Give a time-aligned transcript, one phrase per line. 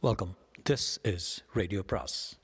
[0.00, 0.36] Welcome
[0.70, 2.38] this is radio பிராஸ்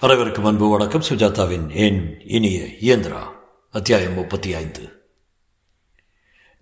[0.00, 1.00] அனைவருக்கும் அன்பு வணக்கம்.
[1.00, 3.22] சுஜாதாவின் என் இனிய இயந்திரா
[3.70, 5.04] அத்தியாயம் முப்பத்தி ஐந்து.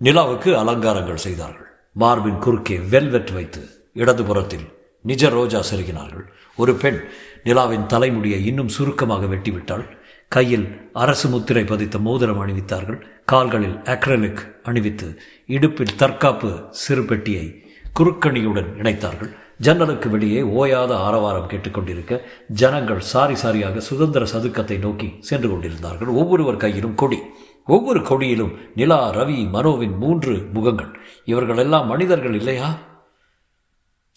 [0.03, 1.67] நிலாவுக்கு அலங்காரங்கள் செய்தார்கள்.
[1.93, 6.27] மார்பின் குறுக்கே வெல்வெட் வைத்து இடதுபுறத்தில் நிஜ ரோஜா செருகினார்கள்.
[6.57, 7.09] ஒரு பெண்
[7.45, 9.98] நிலாவின் தலைமுடியை இன்னும் சுருக்கமாக வெட்டிவிட்டாள்.
[10.29, 13.01] கையில் அரசு முத்திரை பதித்த மோதிரம் அணிவித்தார்கள்.
[13.25, 17.65] கால்களில் அக்ரலிக் அணிவித்து இடுப்பில் தற்காப்பு சிறு பெட்டியை
[18.01, 19.31] குறுக்கணியுடன் இணைத்தார்கள்.
[19.59, 26.09] ஜன்னலுக்கு வெளியே ஓயாத ஆரவாரம் கேட்டுக்கொண்டிருக்க ஜனங்கள் சாரி சாரியாக சுதந்திர சதுக்கத்தை நோக்கி சென்று கொண்டிருந்தார்கள்.
[26.09, 27.19] ஒவ்வொருவர் கையிலும் கொடி.
[27.67, 30.99] ஒவ்வொரு கொடியிலும் நிலா ரவி மனோவின் மூன்று முகங்கள்.
[31.25, 32.79] இவர்கள் எல்லாம் மனிதர்கள் இல்லையா?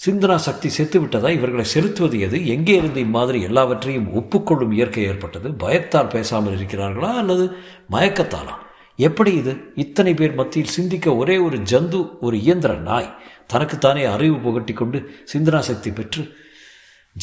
[0.05, 2.47] சிந்தனா சக்தி செத்துவிட்டதா இவர்களை செலுத்துவது எது?
[2.47, 5.53] எங்கே இருந்து இம்மாதிரி எல்லாவற்றையும் ஒப்புக்கொள்ளும் இயற்கை ஏற்பட்டது?
[5.53, 7.51] பயத்தால் பேசாமல் இருக்கிறார்களா அல்லது
[7.91, 8.55] மயக்கத்தாலா?
[8.95, 9.57] எப்படி இது?
[9.75, 13.15] இத்தனை பேர் மத்தியில் சிந்திக்க ஒரே ஒரு ஜந்து ஒரு இயந்திர நாய்
[13.47, 16.33] தனக்குத்தானே அறிவு புகட்டி கொண்டு சிந்தனா சக்தி பெற்று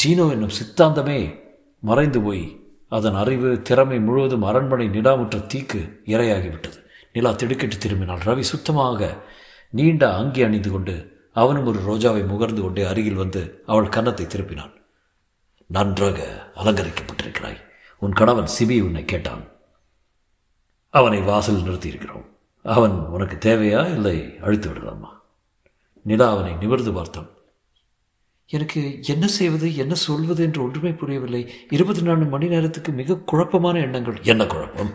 [0.04, 1.34] ஜீனோ என்னும் சித்தாந்தமே
[1.80, 6.78] மறைந்து போய் அதன் அறிவு திறமை முழுவதும் அரண்மனை நிலாமுற்ற தீக்கு இரையாகிவிட்டது.
[7.12, 9.16] நிலா திடுக்கிட்டு திரும்பினால் ரவி சுத்தமாக
[9.70, 14.74] நீண்ட அங்கி அணிந்து கொண்டு அவனும் ஒரு ரோஜாவை முகர்ந்து கொண்டே அருகில் வந்து அவள் கன்னத்தை திருப்பினான்.
[15.66, 17.60] நன்றாக அலங்கரிக்கப்பட்டிருக்கிறாய்.
[17.98, 19.44] உன் கணவன் சிபி உன்னை கேட்டான்.
[20.88, 22.26] அவனை வாசல் நிறுத்தியிருக்கிறோம்.
[22.62, 25.22] அவன் உனக்கு தேவையா இல்லை அழுத்து விடலாமா?
[26.02, 27.28] நிலா அவனை நிமிர்ந்து பார்த்தான்.
[28.46, 31.52] எனக்கு என்ன செய்வது என்ன சொல்வது என்று ஒன்றுமே புரியவில்லை.
[31.70, 34.18] இருபத்தி நான்கு மணி நேரத்துக்கு மிக குழப்பமான எண்ணங்கள்.
[34.22, 34.92] என்ன குழப்பம்?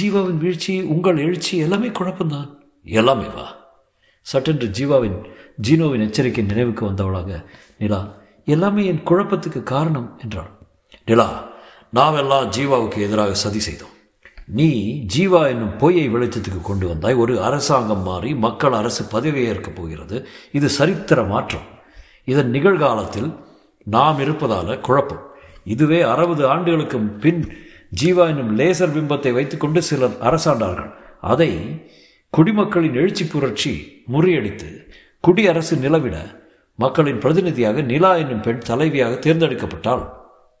[0.00, 2.58] ஜீவாவின் வீழ்ச்சி உங்கள் எழுச்சி எல்லாமே குழப்பம்தான்.
[2.82, 3.63] எல்லாமே வா.
[4.24, 5.16] சட்டென்று ஜீவாவின்
[5.68, 7.44] ஜீனோவின் எச்சரிக்கை நினைவுக்கு வந்தவளாக
[7.78, 8.00] நிலா
[8.44, 10.50] எல்லாமே என் குழப்பத்துக்கு காரணம் என்றாள்.
[11.06, 11.28] நிலா
[11.90, 13.92] நாம் எல்லாம் ஜீவாவுக்கு எதிராக சதி செய்தோம்.
[14.46, 14.68] நீ
[15.16, 17.14] ஜீவா என்னும் பொய்யை வெளிச்சத்துக்கு கொண்டு வந்தாய்.
[17.14, 20.26] ஒரு அரசாங்கம் மாறி மக்கள் அரசு பதவியேற்கப் போகிறது.
[20.52, 21.68] இது சரித்திர மாற்றம்.
[22.24, 23.30] இதன் நிகழ்காலத்தில்
[23.84, 25.24] நாம் இருப்பதால குழப்பம்.
[25.64, 27.42] இதுவே அறுபது ஆண்டுகளுக்கு பின்
[28.02, 30.90] ஜீவா என்னும் லேசர் பிம்பத்தை வைத்துக்கொண்டு சிலர் அரசாண்டார்கள்.
[31.20, 31.50] அதை
[32.34, 34.90] குடிமக்களின் எழுச்சி புரட்சி முறியடித்து
[35.20, 36.40] குடியரசு நிலவிட
[36.74, 40.08] மக்களின் பிரதிநிதியாக நிலா என்னும் பெண் தலைவியாக தேர்ந்தெடுக்கப்பட்டால்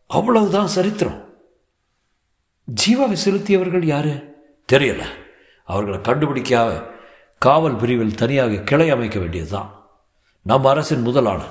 [0.06, 1.34] அவ்வளவுதான் சரித்திரம்.
[2.66, 4.34] ஜீவாவை செலுத்தியவர்கள் யாரு?
[4.72, 5.02] தெரியல.
[5.64, 6.82] அவர்களை கண்டுபிடிக்காம
[7.38, 9.90] காவல் பிரிவில் தனியாக கிளை அமைக்க வேண்டியதுதான்.
[10.42, 11.42] நம் அரசின் முதலான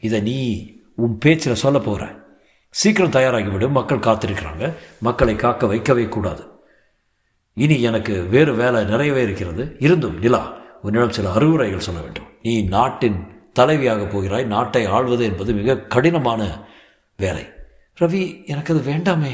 [0.00, 2.24] இதை நீ உன் பேச்சில் சொல்ல போகிற
[2.70, 4.74] சீக்கிரம் தயாராகிவிடும் மக்கள் காத்திருக்கிறாங்க.
[5.00, 6.55] மக்களை காக்க வைக்கவே கூடாது.
[7.56, 9.76] இனி எனக்கு வேறு வேலை நிறையவே இருக்கிறது.
[9.78, 12.24] இருந்தும் நிலா உன்னிடம் சில அறிவுரைகள் சொல்ல வேண்டும்.
[12.42, 13.16] நீ நாட்டின்
[13.58, 14.44] தலைவியாக போகிறாய்.
[14.44, 16.64] நாட்டை ஆள்வது என்பது மிக கடினமான
[17.16, 17.44] வேலை.
[18.00, 19.30] ரவி எனக்கு அது வேண்டாமே.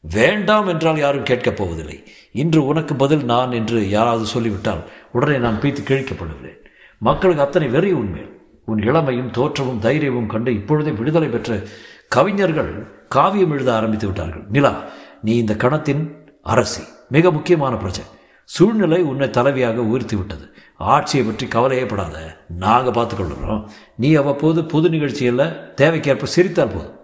[0.00, 2.04] வேண்டாம் என்றால் யாரும் கேட்கப் போவதில்லை.
[2.32, 4.82] இன்று உனக்கு பதில் நான் என்று யாராவது சொல்லிவிட்டால்
[5.12, 6.58] உடனே நான் பீத்து கிழிக்கப்படுகிறேன்
[6.98, 8.20] மக்களுக்கு அத்தனை வெறி உண்மை
[8.64, 11.62] உன் இளமையும் தோற்றமும் தைரியமும் கண்டு இப்பொழுதே விடுதலை பெற்ற
[12.08, 14.44] கவிஞர்கள் காவியம் எழுத ஆரம்பித்து விட்டார்கள்.
[14.48, 14.84] நிலா
[15.22, 16.82] நீ இந்த கணத்தின் அரசி.
[17.08, 18.10] மிக முக்கியமான பிரச்சனை.
[18.44, 20.44] சூழ்நிலை உன்னை தலைவியாக உயர்த்தி விட்டது
[20.76, 22.16] ஆட்சியை பற்றி கவலையப்படாத.
[22.48, 23.62] நாங்கள் பார்த்துக்கொள்கிறோம்.
[23.96, 25.44] நீ அவ்வப்போது பொது நிகழ்ச்சியில்
[25.80, 26.94] தேவைக்கேற்ப சிரித்தால் போதும்.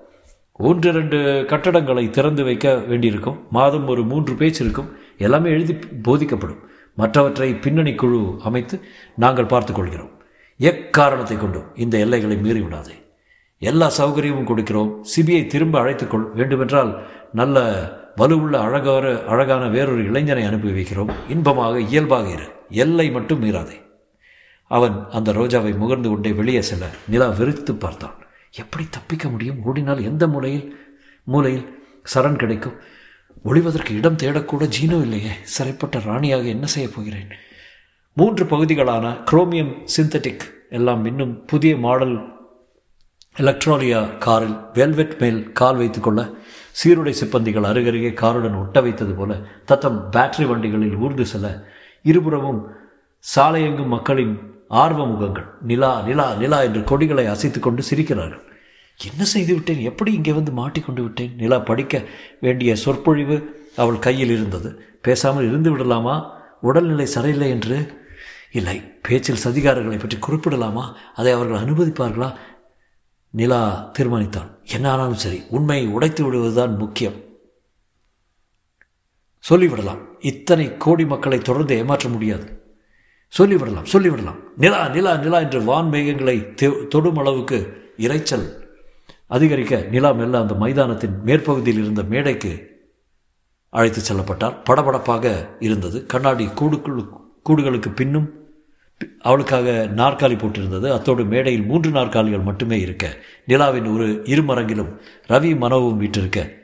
[0.52, 1.18] ஒன்று ரெண்டு
[1.50, 3.38] கட்டடங்களை திறந்து வைக்க வேண்டியிருக்கும்.
[3.50, 4.90] மாதம் ஒரு மூன்று பேச்சு இருக்கும்.
[5.18, 6.60] எல்லாமே எழுதி போதிக்கப்படும்.
[6.94, 8.76] மற்றவற்றை பின்னணி குழு அமைத்து
[9.16, 10.12] நாங்கள் பார்த்துக்கொள்கிறோம்.
[10.60, 12.94] எக்காரணத்தை கொண்டும் இந்த எல்லைகளை மீறிவிடாதே.
[13.58, 14.90] எல்லா சௌகரியமும் கொடுக்கிறோம்.
[15.12, 16.92] சிபிஐ திரும்ப அழைத்துக்கொள் வேண்டுமென்றால்
[17.32, 17.58] நல்ல
[18.16, 21.14] வலுவுள்ள அழகார அழகான வேறொரு இளைஞனை அனுப்பி வைக்கிறோம்.
[21.28, 22.52] இன்பமாக இயல்பாக இரு.
[22.68, 23.82] எல்லை மட்டும் மீறாதே.
[24.68, 28.14] அவன் அந்த ரோஜாவை முகர்ந்து கொண்டே வெளியே செல்ல நிலா வெறுத்து பார்த்தான்.
[28.52, 29.64] எப்படி தப்பிக்க முடியும்?
[29.64, 30.76] ஓடினால் எந்த மூலையில்?
[31.24, 32.74] மூலையில் சரண் கிடைக்கும்.
[33.44, 35.30] ஒளிவதற்கு இடம் தேடக்கூட ஜீனோ இல்லையே.
[35.58, 37.28] சிறைப்பட்ட ராணியாக என்ன செய்யப் போகிறேன்?
[38.12, 42.32] மூன்று பகுதிகளான குரோமியம் சிந்தட்டிக் எல்லாம் இன்னும் புதிய மாடல்
[43.36, 46.28] எலக்ட்ரானியா காரில் வெல்வெட் மேல் கால் வைத்துக்கொள்ள
[46.82, 51.48] சீருடை சிப்பந்திகள் அருகருகே காருடன் ஒட்ட வைத்தது போல தத்தம் பேட்டரி வண்டிகளில் ஊர்ந்து செல்ல
[52.02, 52.60] இருபுறமும்
[53.36, 54.34] சாலையெங்கும் மக்களின்
[54.68, 58.42] ஆர்வ முகங்கள் நிலா நிலா நிலா என்று கொடிகளை அசைத்து கொண்டு சிரிக்கிறார்கள்.
[59.00, 59.80] என்ன செய்து விட்டேன்?
[59.80, 61.32] எப்படி இங்கே வந்து மாட்டிக்கொண்டு விட்டேன்?
[61.36, 62.02] நிலா படிக்க
[62.40, 63.36] வேண்டிய சொற்பொழிவு
[63.76, 64.70] அவள் கையில் இருந்தது.
[65.02, 66.16] பேசாமல் இருந்து விடலாமா?
[66.60, 67.78] உடல்நிலை சரியில்லை என்று?
[68.52, 68.76] இல்லை.
[69.02, 70.84] பேச்சில் சதிகாரர்களை பற்றி குறிப்பிடலாமா?
[71.14, 72.28] அதை அவர்கள் அனுமதிப்பார்களா?
[73.34, 74.50] நிலா தீர்மானித்தான்.
[74.76, 77.22] என்னானாலும் சரி உண்மையை உடைத்து விடுவதுதான் முக்கியம்.
[79.50, 80.02] சொல்லிவிடலாம்.
[80.18, 82.76] இத்தனை கோடி மக்களை தொடர்ந்து ஏமாற்ற முடியாது.
[83.38, 84.40] சொல்லிவிடலாம் சொல்லிவிடலாம்.
[84.56, 86.54] நிலா நிலா நிலா என்று வான் மேகங்களை
[86.88, 88.62] தொடும் அளவுக்கு இறைச்சல்
[89.26, 92.52] அதிகரிக்க நிலா மெல்ல அந்த மைதானத்தின் மேற்பகுதியில் இருந்த மேடைக்கு
[93.68, 94.64] அழைத்து செல்லப்பட்டார்.
[94.70, 96.06] படபடப்பாக இருந்தது.
[96.06, 97.08] கண்ணாடி கூடுக்குள்
[97.48, 98.43] கூடுகளுக்கு பின்னும்
[99.20, 100.92] அவளுக்காக நாற்காலி போட்டிருந்தது.
[100.92, 103.16] அத்தோடு மேடையில் மூன்று நாற்காலிகள் மட்டுமே இருக்க.
[103.46, 106.62] நிலாவின் ஒரு இருமரங்கிலும் ரவி மனோவும் வீட்டிருக்க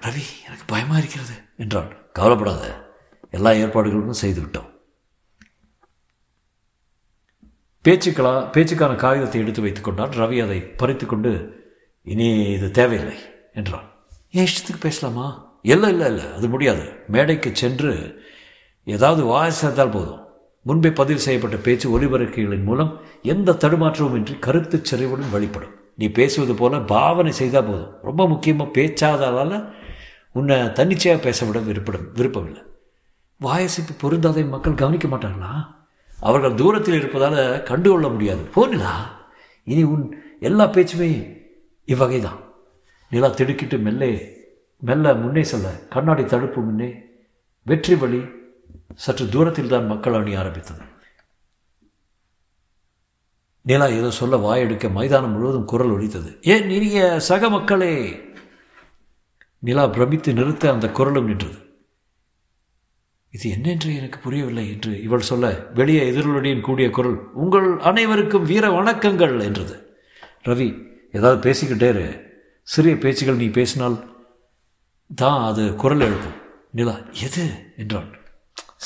[0.00, 2.92] ரவி எனக்கு பயமாக இருக்கிறது என்றான் கவலைப்படாத.
[3.30, 4.76] எல்லா ஏற்பாடுகளும் செய்துவிட்டோம்
[7.84, 10.10] பேச்சுக்களா பேச்சுக்கான காகிதத்தை எடுத்து வைத்துக் கொண்டான்.
[10.10, 11.32] ரவி அதை பறித்துக்கொண்டு
[12.02, 13.18] இனி இது தேவையில்லை
[13.54, 13.92] என்றான்.
[14.30, 15.58] ஏன் இஷ்டத்துக்கு பேசலாமா?
[15.62, 16.26] இல்லை இல்லை இல்லை.
[16.32, 16.92] அது முடியாது.
[17.08, 18.22] மேடைக்கு சென்று
[18.84, 20.27] ஏதாவது வாய் சேர்த்தால் போதும்.
[20.68, 22.90] முன்பே பதிவு செய்யப்பட்ட பேச்சு ஒலிபரக்கைகளின் மூலம்
[23.22, 27.94] எந்த தடுமாற்றமும் இன்றி கருத்து செறிவுடன் வழிபடும் நீ பேசுவது போல பாவனை செய்தால் போதும்.
[28.02, 29.52] ரொம்ப முக்கியமாக பேச்சாதால
[30.32, 32.62] உன்னை தன்னிச்சையாக பேச விட விருப்பம் விருப்பமில்லை.
[33.40, 35.52] வாயசிப்பு பொருந்தாதை மக்கள் கவனிக்க மாட்டார்களா?
[36.10, 38.42] அவர்கள் தூரத்தில் இருப்பதால் கண்டுகொள்ள முடியாது.
[38.56, 38.92] போனிலா?
[39.66, 40.04] இனி உன்
[40.40, 41.10] எல்லா பேச்சுமே
[41.88, 42.40] இவ்வகை தான்
[43.10, 44.10] நிலா திடுக்கிட்டு மெல்லே
[44.82, 46.90] மெல்ல முன்னே செல்ல கண்ணாடி தடுப்பு முன்னே
[47.66, 48.20] வெற்றி வழி
[48.90, 50.82] சற்று தூரத்தில் தான் மக்கள் அணி ஆரம்பித்தது.
[53.66, 56.40] நிலா ஏதோ சொல்ல வாயெடுக்க மைதானம் முழுவதும் குரல் ஒலித்தது.
[56.42, 58.22] ஏன் இனிய சக மக்களே!
[59.62, 61.58] நிலா பிரமித்து நிறுத்த அந்த குரலும் நின்றது.
[63.34, 69.42] இது என்னென்று எனக்கு புரியவில்லை என்று இவள் சொல்ல வெளியே எதிரொலியுடன் கூடிய குரல் உங்கள் அனைவருக்கும் வீர வணக்கங்கள்
[69.42, 69.74] என்றது.
[70.44, 70.68] ரவி
[71.12, 72.06] ஏதாவது பேசிக்கிட்டே இரு.
[72.68, 73.98] சிறிய பேச்சுகள் நீ பேசினால்
[75.10, 76.38] தான் அது குரல் எழுப்பும்.
[76.74, 77.44] நிலா எது?
[77.76, 78.17] என்றான்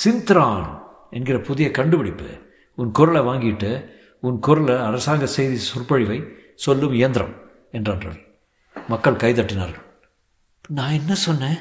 [0.04, 2.50] சிந்த்ரான் என்கிற புதிய கண்டுபிடிப்பு.
[2.74, 3.88] உன் குரலை வாங்கிட்டு
[4.20, 6.24] உன் குரலை அரசாங்க செய்தி சொற்பொழிவை
[6.54, 7.34] சொல்லும் இயந்திரம்
[7.72, 8.26] என்றான் ரவி
[8.88, 9.82] மக்கள் கைதட்டினார்கள்.
[10.68, 11.56] நான் என்ன சொன்னேன்?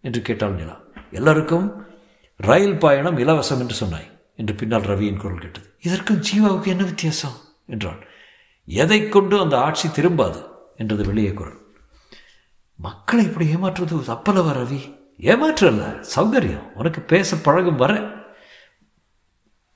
[0.00, 0.80] என்று கேட்டாள் நிலா.
[1.10, 1.86] எல்லாருக்கும்
[2.36, 5.74] ரயில் பயணம் இலவசம் என்று சொன்னாய் என்று பின்னால் ரவியின் குரல் கேட்டது.
[5.80, 7.32] இதற்கும் ஜீவாவுக்கு என்ன வித்தியாசம்?
[7.66, 7.98] என்றான்
[8.64, 10.46] எதை கொண்டு அந்த ஆட்சி திரும்பாது?
[10.76, 11.66] என்றது வெளியே குரல்.
[12.76, 14.97] மக்களை இப்படி ஏமாற்றுவது தப்பலவா ரவி?
[15.20, 15.82] ஏமாற்றல்ல
[16.14, 16.66] சௌகரியம்.
[16.74, 17.92] உனக்கு பேச பழகும் வர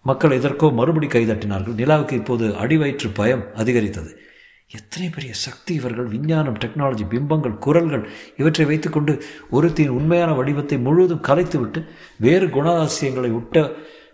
[0.04, 1.78] மக்கள் எதற்கோ மறுபடி கைதட்டினார்கள்.
[1.80, 4.10] நிலாவுக்கு இப்போது அடிவயிற்று பயம் அதிகரித்தது.
[4.70, 8.04] எத்தனை பெரிய சக்தி இவர்கள் விஞ்ஞானம் டெக்னாலஜி பிம்பங்கள் குரல்கள்
[8.36, 9.14] இவற்றை வைத்துக்கொண்டு
[9.50, 11.80] ஒருத்தின் உண்மையான வடிவத்தை முழுவதும் கலைத்துவிட்டு
[12.18, 13.64] வேறு குணாதிசயங்களை உட்ட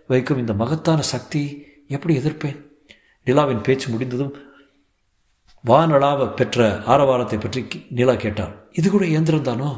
[0.07, 1.43] வைக்கும் இந்த மகத்தான சக்தி
[1.87, 2.57] எப்படி எதிர்ப்பேன்?
[3.27, 4.33] நிலாவின் பேச்சு முடிந்ததும்
[5.63, 9.71] வானளாவ பெற்ற ஆரவாரத்தை பற்றி நிலா கேட்டார் இது கூட இயந்திரம் தானோ?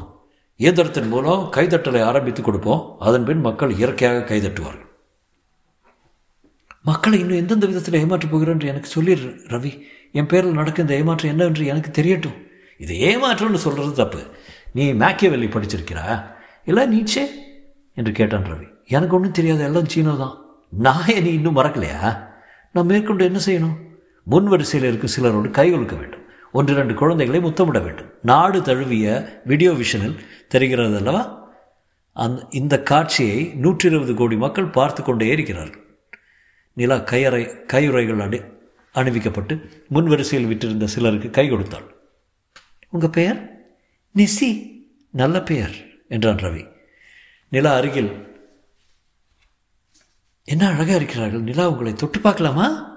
[0.58, 2.96] இயந்திரத்தின் மூலம் கைதட்டலை ஆரம்பித்து கொடுப்போம்.
[2.98, 4.90] அதன் பின் மக்கள் இயற்கையாக கைதட்டுவார்கள்.
[6.82, 9.80] மக்களை இன்னும் எந்தெந்த விதத்தில் ஏமாற்றப் போகிறேன் என்று எனக்கு சொல்லிடு ரவி.
[10.12, 12.46] என் பேரில் நடக்கும் இந்த ஏமாற்றம் என்னவென்று எனக்கு தெரியட்டும்.
[12.78, 14.22] இது ஏமாற்றம்னு சொல்கிறது தப்பு.
[14.72, 16.24] நீ மேக்கியவெல்லி படிச்சிருக்கிறா?
[16.64, 17.24] இல்லை நீச்சே?
[17.94, 18.68] என்று கேட்டான் ரவி.
[18.86, 20.44] எனக்கு ஒன்றும் தெரியாது எல்லாம் சீனோ தான்.
[20.70, 22.30] நாயை நீ இன்னும் மறக்கலையா?
[22.72, 23.76] நான் மேற்கொண்டு என்ன செய்யணும்?
[24.24, 26.21] முன் வரிசையில் இருக்கும் சிலரோடு கை கொடுக்க வேண்டும்.
[26.52, 28.10] ஒன்று ரெண்டு குழந்தைகளை முத்தமிட வேண்டும்.
[28.22, 30.18] நாடு தழுவிய வீடியோ விஷனில்
[30.48, 31.50] தெரிகிறது அல்லவா?
[32.12, 35.84] அந் இந்த காட்சியை நூற்றி இருபது கோடி மக்கள் பார்த்து கொண்டே இருக்கிறார்கள்.
[36.72, 38.38] நிலா கையறை கையுறைகள் அணி
[38.94, 41.94] அணிவிக்கப்பட்டு முன் வரிசையில் விட்டிருந்த சிலருக்கு கை கொடுத்தாள்.
[42.90, 43.68] உங்கள் பெயர்?
[44.16, 44.70] நிசி.
[45.10, 45.74] நல்ல பெயர்
[46.08, 46.68] என்றான் ரவி.
[47.48, 48.30] நிலா அருகில்
[50.44, 51.42] என்ன அழகாக இருக்கிறார்கள்.
[51.42, 52.91] நிலா உங்களை தொட்டு பார்க்கலாமா?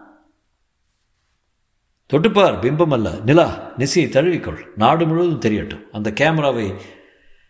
[2.06, 4.58] தொட்டுப்பார் பிம்பம் அல்ல நிலா நிசியை தழுவிக்கொள்.
[4.76, 5.84] நாடு முழுவதும் தெரியட்டும்.
[5.92, 6.74] அந்த கேமராவை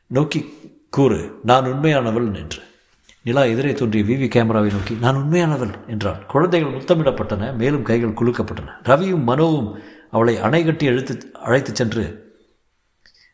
[0.08, 0.54] நோக்கி
[0.90, 1.40] கூறு.
[1.44, 2.62] நான் உண்மையானவள் என்று.
[3.24, 6.26] நிலா எதிரே தோன்றிய விவி கேமராவை நோக்கி நான் உண்மையானவள் என்றான்.
[6.26, 8.72] குழந்தைகள் முத்தமிடப்பட்டன மேலும் கைகள் குலுக்கப்பட்டன.
[8.84, 9.74] ரவியும் மனோவும்
[10.12, 12.34] அவளை அணை கட்டி எழுத்து அழைத்துச் சென்று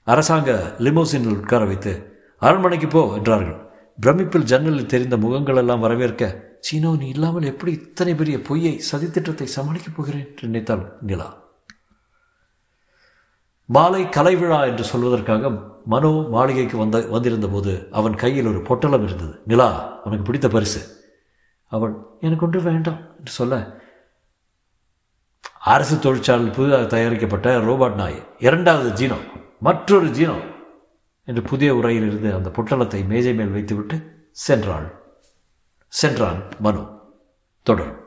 [0.03, 3.57] அரசாங்க லிமோசினில் உட்கார வைத்து அரண்மனைக்கு போ என்றார்கள்.
[4.01, 9.95] பிரமிப்பில் ஜன்னலில் தெரிந்த முகங்கள் எல்லாம் வரவேற்க சீனோ நீ இல்லாமல் எப்படி இத்தனை பெரிய பொய்யை சதித்திட்டத்தை சமாளிக்கப்
[9.95, 11.29] போகிறேன் என்று நினைத்தாள் நிலா.
[13.69, 15.51] மாலை கலை விழா என்று சொல்வதற்காக
[15.85, 19.35] மனோ மாளிகைக்கு வந்த வந்திருந்த போது அவன் கையில் ஒரு பொட்டலம் இருந்தது.
[19.45, 19.69] நிலா
[20.01, 20.81] அவனுக்கு பிடித்த பரிசு.
[21.71, 23.59] அவள் எனக்கு ஒன்று வேண்டாம் என்று சொல்ல
[25.73, 29.17] அரசு தொழிற்சாலையில் புதிதாக தயாரிக்கப்பட்ட ரோபாட் நாய் இரண்டாவது ஜீனோ
[29.67, 30.37] மற்றொரு ஜீனோ
[31.27, 33.97] என்று புதிய உரையில் இருந்து அந்த பொட்டலத்தை மேஜை மேல் வைத்துவிட்டு
[34.47, 34.87] சென்றாள்.
[35.91, 36.87] சென்றான் மனு.
[37.63, 38.00] தொடரும்.